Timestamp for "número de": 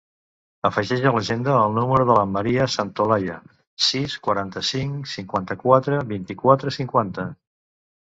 1.75-2.15